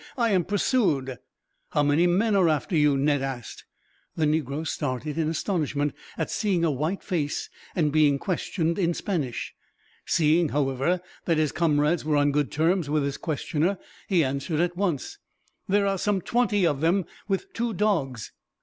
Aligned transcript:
"I 0.17 0.31
am 0.31 0.45
pursued." 0.45 1.19
"How 1.73 1.83
many 1.83 2.07
men 2.07 2.35
are 2.35 2.49
after 2.49 2.75
you?" 2.75 2.97
Ned 2.97 3.21
asked. 3.21 3.65
The 4.15 4.25
negro 4.25 4.65
started 4.65 5.15
in 5.15 5.29
astonishment, 5.29 5.93
at 6.17 6.31
seeing 6.31 6.65
a 6.65 6.71
white 6.71 7.03
face 7.03 7.51
and 7.75 7.91
being 7.91 8.17
questioned 8.17 8.79
in 8.79 8.95
Spanish. 8.95 9.53
Seeing, 10.07 10.49
however, 10.49 11.01
that 11.25 11.37
his 11.37 11.51
comrades 11.51 12.03
were 12.03 12.17
on 12.17 12.31
good 12.31 12.51
terms 12.51 12.89
with 12.89 13.03
his 13.03 13.17
questioner, 13.17 13.77
he 14.07 14.23
answered 14.23 14.59
at 14.59 14.75
once: 14.75 15.19
"There 15.67 15.85
are 15.85 15.99
some 15.99 16.19
twenty 16.19 16.65
of 16.65 16.81
them, 16.81 17.05
with 17.27 17.53
two 17.53 17.71
dogs." 17.71 18.31